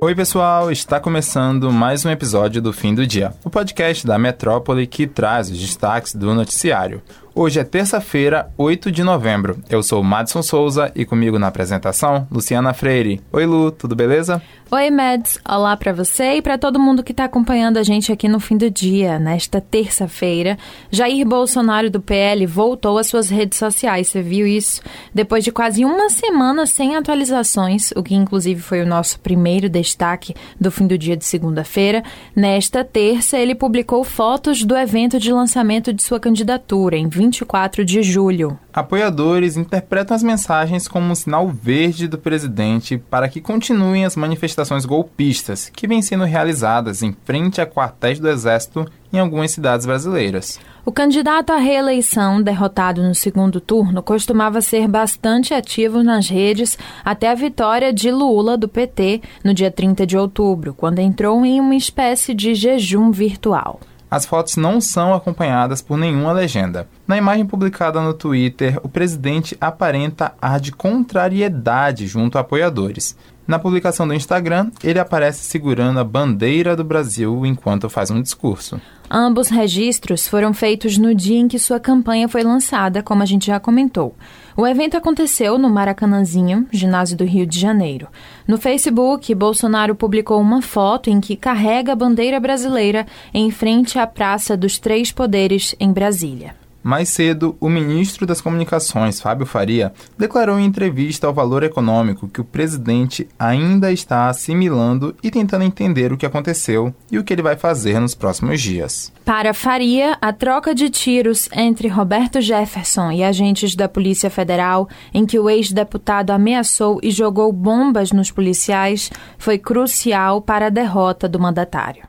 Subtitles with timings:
[0.00, 0.70] Oi, pessoal!
[0.70, 5.50] Está começando mais um episódio do Fim do Dia, o podcast da Metrópole que traz
[5.50, 7.02] os destaques do noticiário.
[7.40, 9.62] Hoje é terça-feira, 8 de novembro.
[9.70, 13.20] Eu sou Madison Souza e comigo na apresentação, Luciana Freire.
[13.30, 14.42] Oi, Lu, tudo beleza?
[14.70, 15.38] Oi, Mads.
[15.48, 18.56] Olá para você e para todo mundo que está acompanhando a gente aqui no fim
[18.56, 19.20] do dia.
[19.20, 20.58] Nesta terça-feira,
[20.90, 24.08] Jair Bolsonaro do PL voltou às suas redes sociais.
[24.08, 24.82] Você viu isso?
[25.14, 30.34] Depois de quase uma semana sem atualizações, o que inclusive foi o nosso primeiro destaque
[30.60, 32.02] do fim do dia de segunda-feira,
[32.34, 37.84] nesta terça ele publicou fotos do evento de lançamento de sua candidatura em 20 24
[37.84, 38.58] de julho.
[38.72, 44.86] Apoiadores interpretam as mensagens como um sinal verde do presidente para que continuem as manifestações
[44.86, 50.58] golpistas que vêm sendo realizadas em frente a quartéis do Exército em algumas cidades brasileiras.
[50.84, 57.30] O candidato à reeleição, derrotado no segundo turno, costumava ser bastante ativo nas redes até
[57.30, 61.74] a vitória de Lula do PT no dia 30 de outubro, quando entrou em uma
[61.74, 63.80] espécie de jejum virtual.
[64.10, 66.88] As fotos não são acompanhadas por nenhuma legenda.
[67.06, 73.14] Na imagem publicada no Twitter, o presidente aparenta ar de contrariedade junto a apoiadores.
[73.48, 78.78] Na publicação do Instagram, ele aparece segurando a bandeira do Brasil enquanto faz um discurso.
[79.10, 83.46] Ambos registros foram feitos no dia em que sua campanha foi lançada, como a gente
[83.46, 84.14] já comentou.
[84.54, 88.08] O evento aconteceu no Maracanãzinho, ginásio do Rio de Janeiro.
[88.46, 94.06] No Facebook, Bolsonaro publicou uma foto em que carrega a bandeira brasileira em frente à
[94.06, 96.67] Praça dos Três Poderes, em Brasília.
[96.88, 102.40] Mais cedo, o ministro das Comunicações, Fábio Faria, declarou em entrevista ao Valor Econômico que
[102.40, 107.42] o presidente ainda está assimilando e tentando entender o que aconteceu e o que ele
[107.42, 109.12] vai fazer nos próximos dias.
[109.22, 115.26] Para Faria, a troca de tiros entre Roberto Jefferson e agentes da Polícia Federal, em
[115.26, 121.38] que o ex-deputado ameaçou e jogou bombas nos policiais, foi crucial para a derrota do
[121.38, 122.04] mandatário.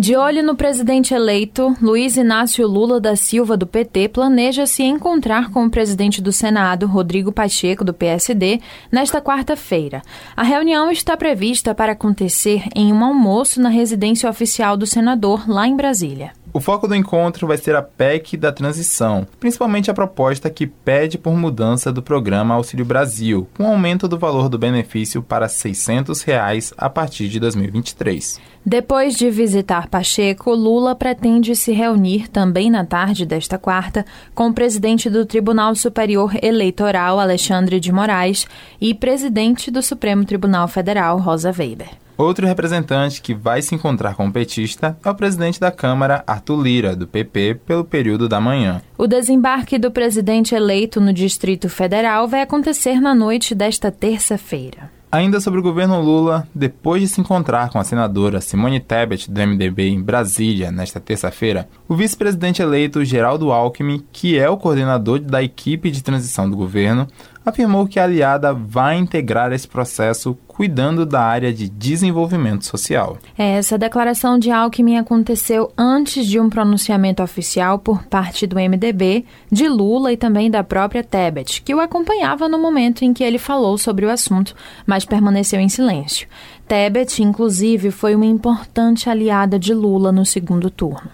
[0.00, 5.50] De olho no presidente eleito, Luiz Inácio Lula da Silva, do PT, planeja se encontrar
[5.50, 8.60] com o presidente do Senado, Rodrigo Pacheco, do PSD,
[8.92, 10.00] nesta quarta-feira.
[10.36, 15.66] A reunião está prevista para acontecer em um almoço na residência oficial do senador, lá
[15.66, 16.30] em Brasília.
[16.58, 21.16] O foco do encontro vai ser a PEC da transição, principalmente a proposta que pede
[21.16, 26.74] por mudança do programa Auxílio Brasil, com aumento do valor do benefício para 600 reais
[26.76, 28.40] a partir de 2023.
[28.66, 34.04] Depois de visitar Pacheco, Lula pretende se reunir também na tarde desta quarta
[34.34, 38.48] com o presidente do Tribunal Superior Eleitoral, Alexandre de Moraes,
[38.80, 42.07] e presidente do Supremo Tribunal Federal, Rosa Weber.
[42.18, 46.60] Outro representante que vai se encontrar com o petista é o presidente da Câmara, Arthur
[46.60, 48.82] Lira, do PP, pelo período da manhã.
[48.98, 54.90] O desembarque do presidente eleito no Distrito Federal vai acontecer na noite desta terça-feira.
[55.12, 59.40] Ainda sobre o governo Lula, depois de se encontrar com a senadora Simone Tebet do
[59.40, 65.42] MDB em Brasília nesta terça-feira, o vice-presidente eleito Geraldo Alckmin, que é o coordenador da
[65.42, 67.06] equipe de transição do governo,
[67.46, 73.16] afirmou que a aliada vai integrar esse processo cuidando da área de desenvolvimento social.
[73.38, 79.24] É, essa declaração de Alckmin aconteceu antes de um pronunciamento oficial por parte do MDB,
[79.52, 83.38] de Lula e também da própria Tebet, que o acompanhava no momento em que ele
[83.38, 84.52] falou sobre o assunto,
[84.84, 86.26] mas permaneceu em silêncio.
[86.66, 91.08] Tebet, inclusive, foi uma importante aliada de Lula no segundo turno.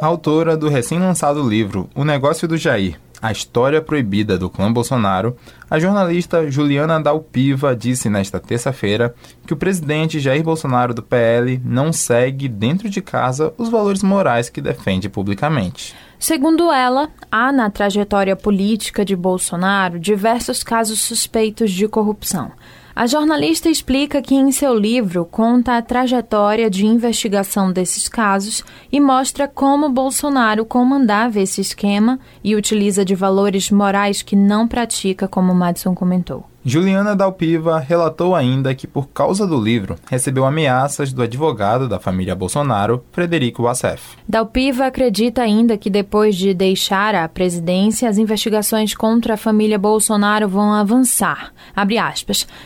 [0.00, 5.36] autora do recém-lançado livro O Negócio do Jair, a História Proibida do Clã Bolsonaro,
[5.68, 11.92] a jornalista Juliana Dalpiva disse nesta terça-feira que o presidente Jair Bolsonaro do PL não
[11.92, 15.92] segue dentro de casa os valores morais que defende publicamente.
[16.20, 22.52] Segundo ela, há na trajetória política de Bolsonaro diversos casos suspeitos de corrupção.
[22.98, 28.98] A jornalista explica que em seu livro conta a trajetória de investigação desses casos e
[28.98, 35.54] mostra como Bolsonaro comandava esse esquema e utiliza de valores morais que não pratica, como
[35.54, 36.46] Madison comentou.
[36.68, 42.34] Juliana Dalpiva relatou ainda que, por causa do livro, recebeu ameaças do advogado da família
[42.34, 44.16] Bolsonaro, Frederico Wassef.
[44.28, 50.48] Dalpiva acredita ainda que, depois de deixar a presidência, as investigações contra a família Bolsonaro
[50.48, 51.52] vão avançar.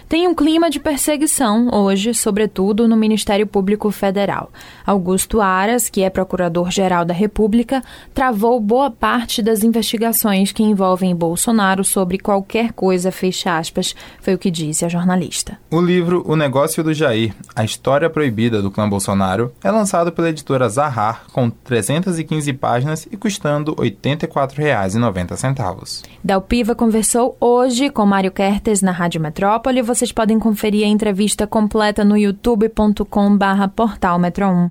[0.08, 4.50] Tem um clima de perseguição hoje, sobretudo no Ministério Público Federal.
[4.86, 7.82] Augusto Aras, que é procurador-geral da República,
[8.14, 13.89] travou boa parte das investigações que envolvem Bolsonaro sobre qualquer coisa, fecha aspas,
[14.20, 15.56] foi o que disse a jornalista.
[15.70, 20.30] O livro O Negócio do Jair, a história proibida do clã Bolsonaro, é lançado pela
[20.30, 26.02] editora Zahar com 315 páginas e custando R$ 84,90.
[26.22, 29.82] Dalpiva conversou hoje com Mário Kertes na Rádio Metrópole.
[29.82, 34.68] Vocês podem conferir a entrevista completa no youtube.com/portal Metro 1.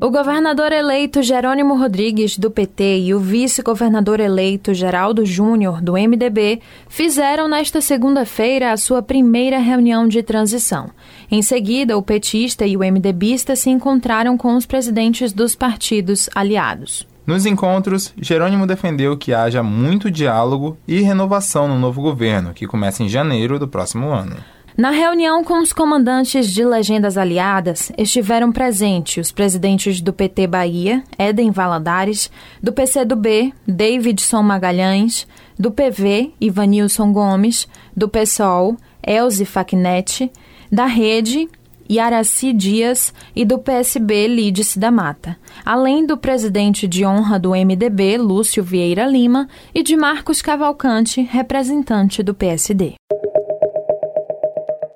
[0.00, 6.60] O governador eleito Jerônimo Rodrigues, do PT, e o vice-governador eleito Geraldo Júnior, do MDB,
[6.88, 10.90] fizeram nesta segunda-feira a sua primeira reunião de transição.
[11.30, 17.06] Em seguida, o petista e o MDBista se encontraram com os presidentes dos partidos aliados.
[17.26, 23.02] Nos encontros, Jerônimo defendeu que haja muito diálogo e renovação no novo governo, que começa
[23.02, 24.36] em janeiro do próximo ano.
[24.76, 31.04] Na reunião com os comandantes de legendas aliadas, estiveram presentes os presidentes do PT Bahia,
[31.16, 32.28] Eden Valadares,
[32.60, 40.28] do PCdoB, Davidson Magalhães, do PV, Ivanilson Gomes, do PSOL, Elze Facnet,
[40.72, 41.48] da Rede,
[41.88, 48.18] Yaraci Dias e do PSB Lídice da Mata, além do presidente de honra do MDB,
[48.18, 52.94] Lúcio Vieira Lima, e de Marcos Cavalcante, representante do PSD.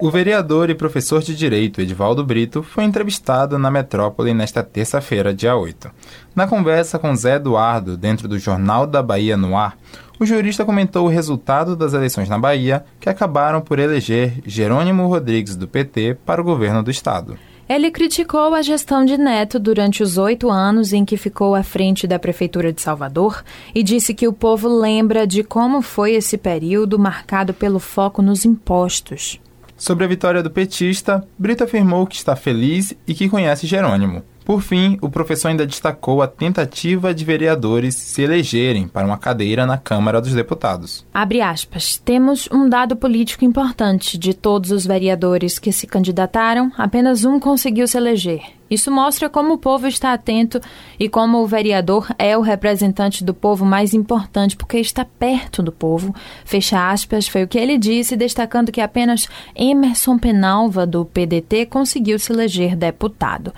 [0.01, 5.57] O vereador e professor de Direito Edivaldo Brito foi entrevistado na Metrópole nesta terça-feira, dia
[5.57, 5.91] 8.
[6.37, 9.77] Na conversa com Zé Eduardo, dentro do Jornal da Bahia no Ar,
[10.21, 15.57] o jurista comentou o resultado das eleições na Bahia, que acabaram por eleger Jerônimo Rodrigues,
[15.57, 17.37] do PT, para o governo do estado.
[17.69, 22.07] Ele criticou a gestão de Neto durante os oito anos em que ficou à frente
[22.07, 23.43] da Prefeitura de Salvador
[23.75, 28.45] e disse que o povo lembra de como foi esse período marcado pelo foco nos
[28.45, 29.41] impostos.
[29.79, 34.25] Sobre a vitória do petista, Brito afirmou que está feliz e que conhece Jerônimo.
[34.45, 39.67] Por fim, o professor ainda destacou a tentativa de vereadores se elegerem para uma cadeira
[39.67, 41.07] na Câmara dos Deputados.
[41.13, 41.99] Abre aspas.
[41.99, 44.19] Temos um dado político importante.
[44.19, 48.58] De todos os vereadores que se candidataram, apenas um conseguiu se eleger.
[48.71, 50.61] Isso mostra como o povo está atento
[50.99, 55.73] e como o vereador é o representante do povo mais importante, porque está perto do
[55.73, 56.15] povo.
[56.45, 62.19] Fecha aspas, foi o que ele disse, destacando que apenas Emerson Penalva, do PDT, conseguiu
[62.19, 63.53] se eleger deputado.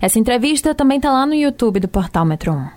[0.00, 2.76] Essa entrevista também está lá no YouTube do portal Metro 1.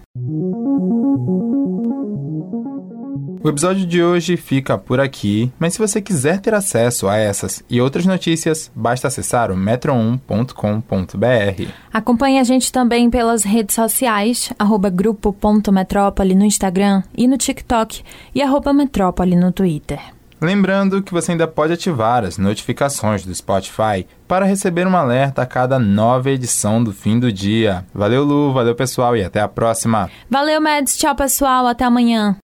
[3.41, 7.63] O episódio de hoje fica por aqui, mas se você quiser ter acesso a essas
[7.69, 11.71] e outras notícias, basta acessar o metro1.com.br.
[11.94, 18.03] Acompanhe a gente também pelas redes sociais, arroba grupo.metrópole no Instagram e no TikTok
[18.36, 20.01] e arroba metrópole no Twitter.
[20.42, 25.45] Lembrando que você ainda pode ativar as notificações do Spotify para receber um alerta a
[25.45, 27.85] cada nova edição do fim do dia.
[27.94, 30.09] Valeu, Lu, valeu pessoal e até a próxima.
[30.30, 32.38] Valeu, Mads, tchau pessoal, até amanhã.